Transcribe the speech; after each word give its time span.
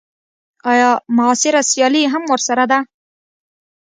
ایا 0.71 0.91
معاصره 1.15 1.61
سیالي 1.71 2.03
هم 2.13 2.23
ورسره 2.31 2.65
ده. 2.71 2.79